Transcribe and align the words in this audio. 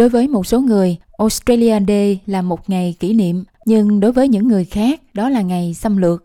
Đối 0.00 0.08
với 0.08 0.28
một 0.28 0.46
số 0.46 0.60
người, 0.60 0.96
Australia 1.18 1.78
Day 1.88 2.20
là 2.26 2.42
một 2.42 2.70
ngày 2.70 2.94
kỷ 3.00 3.12
niệm, 3.12 3.44
nhưng 3.66 4.00
đối 4.00 4.12
với 4.12 4.28
những 4.28 4.48
người 4.48 4.64
khác, 4.64 5.00
đó 5.14 5.28
là 5.28 5.40
ngày 5.40 5.74
xâm 5.74 5.96
lược. 5.96 6.24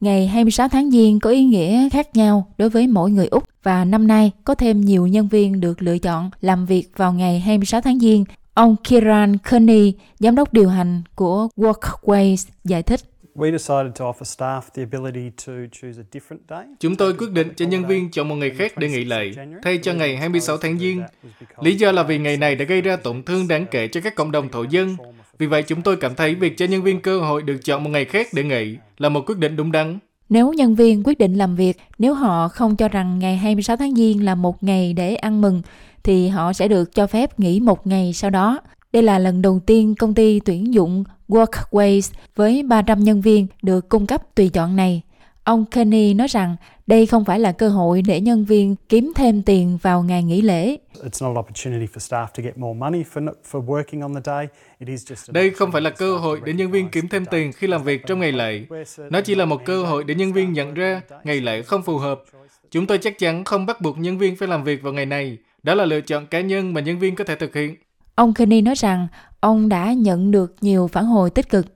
Ngày 0.00 0.26
26 0.26 0.68
tháng 0.68 0.90
Giêng 0.90 1.20
có 1.20 1.30
ý 1.30 1.44
nghĩa 1.44 1.88
khác 1.88 2.16
nhau 2.16 2.46
đối 2.58 2.70
với 2.70 2.86
mỗi 2.86 3.10
người 3.10 3.26
Úc 3.26 3.44
và 3.62 3.84
năm 3.84 4.06
nay 4.06 4.30
có 4.44 4.54
thêm 4.54 4.80
nhiều 4.80 5.06
nhân 5.06 5.28
viên 5.28 5.60
được 5.60 5.82
lựa 5.82 5.98
chọn 5.98 6.30
làm 6.40 6.66
việc 6.66 6.90
vào 6.96 7.12
ngày 7.12 7.40
26 7.40 7.80
tháng 7.80 7.98
Giêng. 7.98 8.24
Ông 8.54 8.76
Kieran 8.88 9.38
Kearney, 9.38 9.94
giám 10.18 10.34
đốc 10.34 10.52
điều 10.52 10.68
hành 10.68 11.02
của 11.14 11.48
Workways, 11.56 12.48
giải 12.64 12.82
thích. 12.82 13.00
Chúng 16.80 16.96
tôi 16.96 17.12
quyết 17.12 17.32
định 17.32 17.48
cho 17.56 17.66
nhân 17.66 17.86
viên 17.86 18.10
chọn 18.10 18.28
một 18.28 18.34
ngày 18.34 18.50
khác 18.50 18.72
để 18.78 18.88
nghỉ 18.88 19.04
lễ, 19.04 19.32
thay 19.62 19.78
cho 19.78 19.92
ngày 19.92 20.16
26 20.16 20.56
tháng 20.56 20.78
Giêng. 20.78 21.02
Lý 21.60 21.74
do 21.74 21.92
là 21.92 22.02
vì 22.02 22.18
ngày 22.18 22.36
này 22.36 22.54
đã 22.54 22.64
gây 22.64 22.80
ra 22.80 22.96
tổn 22.96 23.22
thương 23.22 23.48
đáng 23.48 23.66
kể 23.70 23.88
cho 23.88 24.00
các 24.00 24.14
cộng 24.14 24.32
đồng 24.32 24.48
thổ 24.48 24.62
dân. 24.62 24.96
Vì 25.38 25.46
vậy, 25.46 25.62
chúng 25.62 25.82
tôi 25.82 25.96
cảm 25.96 26.14
thấy 26.14 26.34
việc 26.34 26.56
cho 26.56 26.66
nhân 26.66 26.82
viên 26.82 27.00
cơ 27.00 27.20
hội 27.20 27.42
được 27.42 27.58
chọn 27.64 27.84
một 27.84 27.90
ngày 27.90 28.04
khác 28.04 28.26
để 28.32 28.44
nghỉ 28.44 28.76
là 28.98 29.08
một 29.08 29.22
quyết 29.26 29.38
định 29.38 29.56
đúng 29.56 29.72
đắn. 29.72 29.98
Nếu 30.28 30.52
nhân 30.52 30.74
viên 30.74 31.02
quyết 31.04 31.18
định 31.18 31.34
làm 31.34 31.56
việc, 31.56 31.76
nếu 31.98 32.14
họ 32.14 32.48
không 32.48 32.76
cho 32.76 32.88
rằng 32.88 33.18
ngày 33.18 33.36
26 33.36 33.76
tháng 33.76 33.94
Giêng 33.94 34.24
là 34.24 34.34
một 34.34 34.62
ngày 34.62 34.92
để 34.92 35.14
ăn 35.14 35.40
mừng, 35.40 35.62
thì 36.02 36.28
họ 36.28 36.52
sẽ 36.52 36.68
được 36.68 36.94
cho 36.94 37.06
phép 37.06 37.40
nghỉ 37.40 37.60
một 37.60 37.86
ngày 37.86 38.12
sau 38.12 38.30
đó. 38.30 38.60
Đây 38.92 39.02
là 39.02 39.18
lần 39.18 39.42
đầu 39.42 39.60
tiên 39.66 39.94
công 39.94 40.14
ty 40.14 40.40
tuyển 40.40 40.74
dụng 40.74 41.04
Workways 41.28 42.12
với 42.36 42.62
300 42.62 43.00
nhân 43.00 43.20
viên 43.20 43.46
được 43.62 43.88
cung 43.88 44.06
cấp 44.06 44.22
tùy 44.34 44.48
chọn 44.48 44.76
này. 44.76 45.02
Ông 45.44 45.64
Kenny 45.64 46.14
nói 46.14 46.28
rằng 46.28 46.56
đây 46.86 47.06
không 47.06 47.24
phải 47.24 47.38
là 47.38 47.52
cơ 47.52 47.68
hội 47.68 48.02
để 48.02 48.20
nhân 48.20 48.44
viên 48.44 48.76
kiếm 48.88 49.12
thêm 49.14 49.42
tiền 49.42 49.78
vào 49.82 50.02
ngày 50.02 50.22
nghỉ 50.22 50.40
lễ. 50.40 50.76
Đây 55.28 55.50
không 55.50 55.72
phải 55.72 55.80
là 55.80 55.90
cơ 55.90 56.16
hội 56.16 56.40
để 56.44 56.52
nhân 56.52 56.70
viên 56.70 56.88
kiếm 56.88 57.08
thêm 57.08 57.24
tiền 57.26 57.52
khi 57.52 57.66
làm 57.66 57.82
việc 57.82 58.06
trong 58.06 58.20
ngày 58.20 58.32
lễ. 58.32 58.66
Nó 59.10 59.20
chỉ 59.20 59.34
là 59.34 59.44
một 59.44 59.64
cơ 59.64 59.84
hội 59.84 60.04
để 60.04 60.14
nhân 60.14 60.32
viên 60.32 60.52
nhận 60.52 60.74
ra 60.74 61.00
ngày 61.24 61.40
lễ 61.40 61.62
không 61.62 61.82
phù 61.82 61.98
hợp. 61.98 62.22
Chúng 62.70 62.86
tôi 62.86 62.98
chắc 62.98 63.18
chắn 63.18 63.44
không 63.44 63.66
bắt 63.66 63.80
buộc 63.80 63.98
nhân 63.98 64.18
viên 64.18 64.36
phải 64.36 64.48
làm 64.48 64.64
việc 64.64 64.82
vào 64.82 64.92
ngày 64.92 65.06
này. 65.06 65.38
Đó 65.62 65.74
là 65.74 65.84
lựa 65.84 66.00
chọn 66.00 66.26
cá 66.26 66.40
nhân 66.40 66.74
mà 66.74 66.80
nhân 66.80 66.98
viên 66.98 67.14
có 67.14 67.24
thể 67.24 67.36
thực 67.36 67.54
hiện. 67.54 67.76
Ông 68.14 68.34
Kenny 68.34 68.60
nói 68.60 68.74
rằng 68.74 69.06
ông 69.40 69.68
đã 69.68 69.92
nhận 69.92 70.30
được 70.30 70.56
nhiều 70.60 70.88
phản 70.88 71.06
hồi 71.06 71.30
tích 71.30 71.48
cực. 71.50 71.66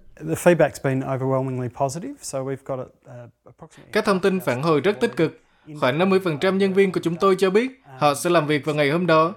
Các 3.93 4.05
thông 4.05 4.21
tin 4.21 4.41
phản 4.41 4.63
hồi 4.63 4.81
rất 4.81 5.01
tích 5.01 5.17
cực. 5.17 5.41
Khoảng 5.81 5.99
50% 5.99 6.57
nhân 6.57 6.75
viên 6.75 6.93
của 6.93 7.01
chúng 7.03 7.17
tôi 7.17 7.37
cho 7.39 7.51
biết 7.51 7.83
họ 7.99 8.15
sẽ 8.15 8.31
làm 8.31 8.47
việc 8.47 8.65
vào 8.65 8.75
ngày 8.75 8.91
hôm 8.91 9.07
đó. 9.07 9.35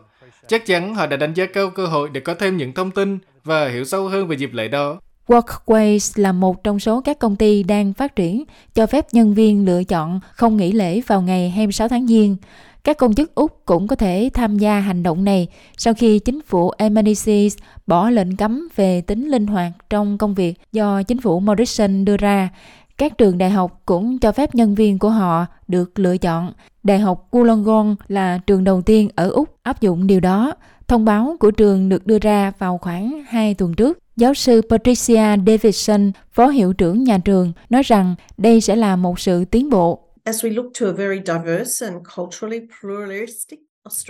Chắc 0.47 0.65
chắn 0.65 0.95
họ 0.95 1.07
đã 1.07 1.17
đánh 1.17 1.33
giá 1.33 1.45
cao 1.45 1.69
cơ 1.69 1.85
hội 1.85 2.09
để 2.09 2.19
có 2.19 2.33
thêm 2.33 2.57
những 2.57 2.73
thông 2.73 2.91
tin 2.91 3.19
và 3.43 3.67
hiểu 3.67 3.83
sâu 3.83 4.07
hơn 4.07 4.27
về 4.27 4.35
dịp 4.35 4.53
lễ 4.53 4.67
đó. 4.67 4.99
Workways 5.27 6.21
là 6.21 6.31
một 6.31 6.63
trong 6.63 6.79
số 6.79 7.01
các 7.01 7.19
công 7.19 7.35
ty 7.35 7.63
đang 7.63 7.93
phát 7.93 8.15
triển 8.15 8.43
cho 8.73 8.87
phép 8.87 9.05
nhân 9.11 9.33
viên 9.33 9.65
lựa 9.65 9.83
chọn 9.83 10.19
không 10.31 10.57
nghỉ 10.57 10.71
lễ 10.71 11.01
vào 11.07 11.21
ngày 11.21 11.49
26 11.49 11.87
tháng 11.87 12.07
Giêng. 12.07 12.37
Các 12.85 12.97
công 12.97 13.13
chức 13.13 13.35
Úc 13.35 13.65
cũng 13.65 13.87
có 13.87 13.95
thể 13.95 14.29
tham 14.33 14.57
gia 14.57 14.79
hành 14.79 15.03
động 15.03 15.23
này 15.23 15.47
sau 15.77 15.93
khi 15.93 16.19
chính 16.19 16.41
phủ 16.41 16.69
Albanese 16.69 17.47
bỏ 17.87 18.09
lệnh 18.09 18.35
cấm 18.35 18.67
về 18.75 19.01
tính 19.01 19.27
linh 19.27 19.47
hoạt 19.47 19.71
trong 19.89 20.17
công 20.17 20.33
việc 20.33 20.57
do 20.71 21.03
chính 21.03 21.21
phủ 21.21 21.39
Morrison 21.39 22.05
đưa 22.05 22.17
ra. 22.17 22.49
Các 22.97 23.17
trường 23.17 23.37
đại 23.37 23.49
học 23.49 23.81
cũng 23.85 24.19
cho 24.19 24.31
phép 24.31 24.55
nhân 24.55 24.75
viên 24.75 24.99
của 24.99 25.09
họ 25.09 25.45
được 25.67 25.99
lựa 25.99 26.17
chọn. 26.17 26.53
Đại 26.83 26.99
học 26.99 27.27
Wollongong 27.31 27.95
là 28.07 28.37
trường 28.37 28.63
đầu 28.63 28.81
tiên 28.81 29.09
ở 29.15 29.29
Úc 29.29 29.49
áp 29.63 29.81
dụng 29.81 30.07
điều 30.07 30.19
đó. 30.19 30.53
Thông 30.87 31.05
báo 31.05 31.35
của 31.39 31.51
trường 31.51 31.89
được 31.89 32.07
đưa 32.07 32.19
ra 32.19 32.51
vào 32.59 32.77
khoảng 32.77 33.23
2 33.27 33.53
tuần 33.53 33.73
trước. 33.73 33.99
Giáo 34.15 34.33
sư 34.33 34.61
Patricia 34.69 35.37
Davidson, 35.47 36.11
phó 36.33 36.47
hiệu 36.47 36.73
trưởng 36.73 37.03
nhà 37.03 37.17
trường, 37.17 37.51
nói 37.69 37.83
rằng 37.83 38.15
đây 38.37 38.61
sẽ 38.61 38.75
là 38.75 38.95
một 38.95 39.19
sự 39.19 39.45
tiến 39.45 39.69
bộ 39.69 40.04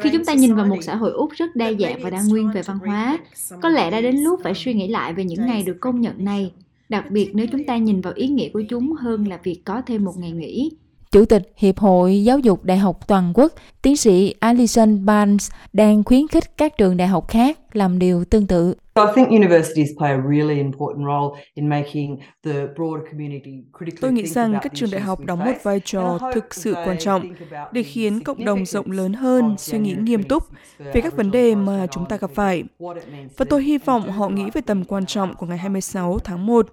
khi 0.01 0.09
chúng 0.13 0.25
ta 0.25 0.33
nhìn 0.33 0.55
vào 0.55 0.65
một 0.65 0.77
xã 0.81 0.95
hội 0.95 1.11
Úc 1.11 1.31
rất 1.31 1.55
đa 1.55 1.71
dạng 1.79 1.99
và 2.03 2.09
đa 2.09 2.21
nguyên 2.21 2.51
về 2.51 2.61
văn 2.63 2.79
hóa, 2.79 3.19
có 3.61 3.69
lẽ 3.69 3.91
đã 3.91 4.01
đến 4.01 4.17
lúc 4.17 4.39
phải 4.43 4.53
suy 4.55 4.73
nghĩ 4.73 4.87
lại 4.87 5.13
về 5.13 5.23
những 5.25 5.45
ngày 5.45 5.63
được 5.63 5.77
công 5.81 6.01
nhận 6.01 6.23
này, 6.25 6.53
đặc 6.89 7.11
biệt 7.11 7.31
nếu 7.33 7.47
chúng 7.51 7.63
ta 7.65 7.77
nhìn 7.77 8.01
vào 8.01 8.13
ý 8.13 8.27
nghĩa 8.27 8.49
của 8.49 8.63
chúng 8.69 8.93
hơn 8.93 9.27
là 9.27 9.39
việc 9.43 9.61
có 9.65 9.81
thêm 9.85 10.03
một 10.03 10.13
ngày 10.17 10.31
nghỉ. 10.31 10.71
Chủ 11.15 11.25
tịch 11.25 11.53
Hiệp 11.55 11.77
hội 11.77 12.23
Giáo 12.23 12.39
dục 12.39 12.63
Đại 12.63 12.77
học 12.77 13.07
Toàn 13.07 13.31
quốc, 13.35 13.53
tiến 13.81 13.97
sĩ 13.97 14.33
Alison 14.39 15.05
Barnes 15.05 15.51
đang 15.73 16.03
khuyến 16.03 16.27
khích 16.27 16.57
các 16.57 16.77
trường 16.77 16.97
đại 16.97 17.07
học 17.07 17.27
khác 17.27 17.59
làm 17.73 17.99
điều 17.99 18.25
tương 18.25 18.47
tự. 18.47 18.73
Tôi 24.01 24.11
nghĩ 24.11 24.27
rằng 24.27 24.59
các 24.61 24.71
trường 24.75 24.91
đại 24.91 25.01
học 25.01 25.19
đóng 25.25 25.39
một 25.39 25.53
vai 25.63 25.79
trò 25.85 26.19
thực 26.33 26.53
sự 26.53 26.73
quan 26.73 26.97
trọng 26.99 27.33
để 27.71 27.83
khiến 27.83 28.23
cộng 28.23 28.45
đồng 28.45 28.65
rộng 28.65 28.91
lớn 28.91 29.13
hơn 29.13 29.55
suy 29.57 29.79
nghĩ 29.79 29.95
nghiêm 29.99 30.23
túc 30.23 30.43
về 30.93 31.01
các 31.01 31.15
vấn 31.17 31.31
đề 31.31 31.55
mà 31.55 31.87
chúng 31.91 32.05
ta 32.05 32.17
gặp 32.17 32.31
phải. 32.35 32.63
Và 33.37 33.45
tôi 33.49 33.63
hy 33.63 33.77
vọng 33.77 34.11
họ 34.11 34.29
nghĩ 34.29 34.49
về 34.53 34.61
tầm 34.61 34.83
quan 34.85 35.05
trọng 35.05 35.35
của 35.35 35.45
ngày 35.45 35.57
26 35.57 36.19
tháng 36.19 36.45
1 36.45 36.67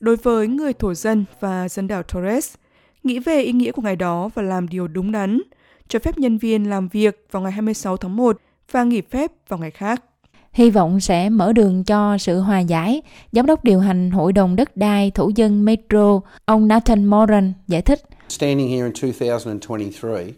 đối 0.00 0.16
với 0.16 0.46
người 0.46 0.72
thổ 0.72 0.94
dân 0.94 1.24
và 1.40 1.68
dân 1.68 1.88
đảo 1.88 2.02
Torres– 2.02 2.54
nghĩ 3.02 3.18
về 3.18 3.42
ý 3.42 3.52
nghĩa 3.52 3.72
của 3.72 3.82
ngày 3.82 3.96
đó 3.96 4.30
và 4.34 4.42
làm 4.42 4.68
điều 4.68 4.88
đúng 4.88 5.12
đắn, 5.12 5.40
cho 5.88 5.98
phép 5.98 6.18
nhân 6.18 6.38
viên 6.38 6.70
làm 6.70 6.88
việc 6.88 7.26
vào 7.30 7.42
ngày 7.42 7.52
26 7.52 7.96
tháng 7.96 8.16
1 8.16 8.36
và 8.70 8.84
nghỉ 8.84 9.00
phép 9.00 9.32
vào 9.48 9.58
ngày 9.58 9.70
khác. 9.70 10.04
Hy 10.52 10.70
vọng 10.70 11.00
sẽ 11.00 11.30
mở 11.30 11.52
đường 11.52 11.84
cho 11.84 12.18
sự 12.18 12.40
hòa 12.40 12.60
giải, 12.60 13.02
Giám 13.32 13.46
đốc 13.46 13.64
điều 13.64 13.80
hành 13.80 14.10
Hội 14.10 14.32
đồng 14.32 14.56
đất 14.56 14.76
đai 14.76 15.10
thổ 15.10 15.30
dân 15.34 15.64
Metro, 15.64 16.20
ông 16.44 16.68
Nathan 16.68 17.04
Moran 17.04 17.52
giải 17.68 17.82
thích. 17.82 18.00
Standing 18.28 18.68
here 18.68 18.84
in 18.84 18.92
2023, 19.02 20.32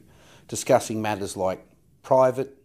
discussing 0.51 1.03
matters 1.03 1.39
like 1.39 1.63
private 2.09 2.60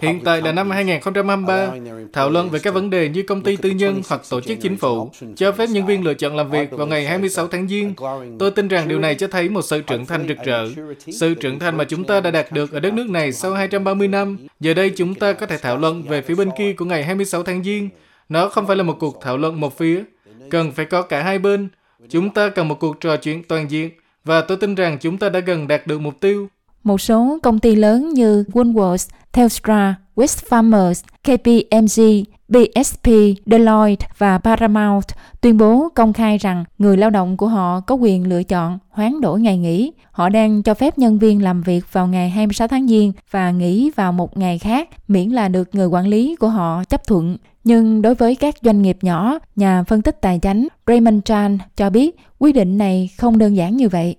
Hiện 0.00 0.20
tại 0.24 0.42
là 0.42 0.52
năm 0.52 0.70
2023, 0.70 1.70
thảo 2.12 2.30
luận 2.30 2.50
về 2.50 2.58
các 2.58 2.74
vấn 2.74 2.90
đề 2.90 3.08
như 3.08 3.22
công 3.22 3.42
ty 3.42 3.56
tư 3.56 3.70
nhân 3.70 4.02
hoặc 4.08 4.20
tổ 4.30 4.40
chức 4.40 4.58
chính 4.60 4.76
phủ, 4.76 5.10
cho 5.36 5.52
phép 5.52 5.68
nhân 5.70 5.86
viên 5.86 6.04
lựa 6.04 6.14
chọn 6.14 6.36
làm 6.36 6.50
việc 6.50 6.70
vào 6.70 6.86
ngày 6.86 7.06
26 7.06 7.48
tháng 7.48 7.68
Giêng. 7.68 7.94
Tôi 8.38 8.50
tin 8.50 8.68
rằng 8.68 8.88
điều 8.88 8.98
này 8.98 9.14
cho 9.14 9.28
thấy 9.28 9.48
một 9.48 9.62
sự 9.62 9.80
trưởng 9.80 10.06
thành 10.06 10.28
rực 10.28 10.38
rỡ, 10.44 10.68
sự 11.12 11.34
trưởng 11.34 11.58
thành 11.58 11.76
mà 11.76 11.84
chúng 11.84 12.04
ta 12.04 12.20
đã 12.20 12.30
đạt 12.30 12.52
được 12.52 12.72
ở 12.72 12.80
đất 12.80 12.92
nước 12.92 13.10
này 13.10 13.32
sau 13.32 13.52
230 13.52 14.08
năm. 14.08 14.38
Giờ 14.60 14.74
đây 14.74 14.90
chúng 14.90 15.14
ta 15.14 15.32
có 15.32 15.46
thể 15.46 15.58
thảo 15.58 15.78
luận 15.78 16.02
về 16.02 16.22
phía 16.22 16.34
bên 16.34 16.50
kia 16.58 16.72
của 16.72 16.84
ngày 16.84 17.04
26 17.04 17.42
tháng 17.42 17.64
Giêng. 17.64 17.88
Nó 18.28 18.48
không 18.48 18.66
phải 18.66 18.76
là 18.76 18.82
một 18.82 18.96
cuộc 19.00 19.20
thảo 19.22 19.36
luận 19.36 19.60
một 19.60 19.78
phía, 19.78 20.02
cần 20.50 20.72
phải 20.72 20.84
có 20.84 21.02
cả 21.02 21.22
hai 21.22 21.38
bên. 21.38 21.68
Chúng 22.08 22.30
ta 22.30 22.48
cần 22.48 22.68
một 22.68 22.80
cuộc 22.80 23.00
trò 23.00 23.16
chuyện 23.16 23.44
toàn 23.44 23.70
diện, 23.70 23.90
và 24.24 24.40
tôi 24.40 24.56
tin 24.56 24.74
rằng 24.74 24.98
chúng 25.00 25.18
ta 25.18 25.28
đã 25.28 25.40
gần 25.40 25.68
đạt 25.68 25.86
được 25.86 26.00
mục 26.00 26.20
tiêu. 26.20 26.48
Một 26.84 27.00
số 27.00 27.38
công 27.42 27.58
ty 27.58 27.74
lớn 27.74 28.14
như 28.14 28.44
Woolworths, 28.52 29.08
Telstra, 29.32 29.94
Wesfarmers, 30.16 31.02
KPMG, 31.22 32.24
BSP, 32.48 33.08
Deloitte 33.46 34.06
và 34.18 34.38
Paramount 34.38 35.04
tuyên 35.40 35.58
bố 35.58 35.88
công 35.94 36.12
khai 36.12 36.38
rằng 36.38 36.64
người 36.78 36.96
lao 36.96 37.10
động 37.10 37.36
của 37.36 37.48
họ 37.48 37.80
có 37.80 37.94
quyền 37.94 38.28
lựa 38.28 38.42
chọn 38.42 38.78
hoán 38.90 39.20
đổi 39.20 39.40
ngày 39.40 39.58
nghỉ. 39.58 39.92
Họ 40.10 40.28
đang 40.28 40.62
cho 40.62 40.74
phép 40.74 40.98
nhân 40.98 41.18
viên 41.18 41.42
làm 41.42 41.62
việc 41.62 41.92
vào 41.92 42.06
ngày 42.06 42.30
26 42.30 42.68
tháng 42.68 42.88
Giêng 42.88 43.12
và 43.30 43.50
nghỉ 43.50 43.90
vào 43.96 44.12
một 44.12 44.36
ngày 44.36 44.58
khác 44.58 44.88
miễn 45.08 45.28
là 45.28 45.48
được 45.48 45.68
người 45.72 45.86
quản 45.86 46.06
lý 46.06 46.36
của 46.36 46.48
họ 46.48 46.84
chấp 46.84 47.06
thuận. 47.06 47.36
Nhưng 47.64 48.02
đối 48.02 48.14
với 48.14 48.36
các 48.36 48.54
doanh 48.62 48.82
nghiệp 48.82 48.98
nhỏ, 49.02 49.38
nhà 49.56 49.82
phân 49.82 50.02
tích 50.02 50.20
tài 50.20 50.38
chính 50.38 50.68
Raymond 50.86 51.24
Chan 51.24 51.58
cho 51.76 51.90
biết 51.90 52.16
quyết 52.38 52.54
định 52.54 52.78
này 52.78 53.10
không 53.18 53.38
đơn 53.38 53.56
giản 53.56 53.76
như 53.76 53.88
vậy. 53.88 54.16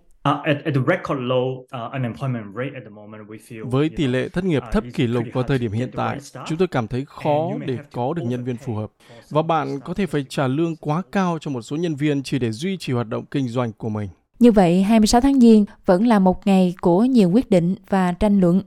Với 3.65 3.89
tỷ 3.89 4.07
lệ 4.07 4.29
thất 4.29 4.43
nghiệp 4.43 4.63
thấp 4.71 4.83
kỷ 4.93 5.07
lục 5.07 5.23
vào 5.33 5.43
thời 5.43 5.57
điểm 5.57 5.71
hiện 5.71 5.89
tại, 5.95 6.17
chúng 6.47 6.57
tôi 6.57 6.67
cảm 6.67 6.87
thấy 6.87 7.05
khó 7.07 7.49
để 7.65 7.77
có 7.91 8.13
được 8.13 8.23
nhân 8.25 8.43
viên 8.43 8.57
phù 8.57 8.75
hợp. 8.75 8.91
Và 9.29 9.41
bạn 9.41 9.79
có 9.79 9.93
thể 9.93 10.05
phải 10.05 10.25
trả 10.29 10.47
lương 10.47 10.75
quá 10.75 11.01
cao 11.11 11.37
cho 11.41 11.51
một 11.51 11.61
số 11.61 11.75
nhân 11.75 11.95
viên 11.95 12.23
chỉ 12.23 12.39
để 12.39 12.51
duy 12.51 12.77
trì 12.77 12.93
hoạt 12.93 13.07
động 13.07 13.25
kinh 13.31 13.47
doanh 13.47 13.71
của 13.71 13.89
mình. 13.89 14.09
Như 14.39 14.51
vậy, 14.51 14.83
26 14.83 15.21
tháng 15.21 15.39
Giêng 15.39 15.65
vẫn 15.85 16.07
là 16.07 16.19
một 16.19 16.47
ngày 16.47 16.75
của 16.81 17.05
nhiều 17.05 17.29
quyết 17.29 17.49
định 17.49 17.75
và 17.89 18.11
tranh 18.11 18.39
luận. 18.39 18.61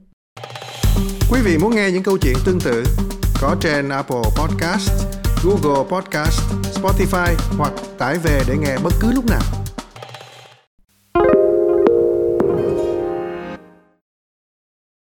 Quý 1.30 1.40
vị 1.44 1.58
muốn 1.58 1.76
nghe 1.76 1.90
những 1.90 2.02
câu 2.02 2.18
chuyện 2.18 2.36
tương 2.44 2.60
tự 2.60 2.84
có 3.40 3.56
trên 3.60 3.88
Apple 3.88 4.22
Podcast, 4.38 4.90
Google 5.44 5.84
Podcast, 5.90 6.40
Spotify 6.78 7.34
hoặc 7.58 7.72
tải 7.98 8.14
về 8.18 8.40
để 8.48 8.56
nghe 8.60 8.76
bất 8.84 8.92
cứ 9.00 9.12
lúc 9.12 9.24
nào. 9.26 9.57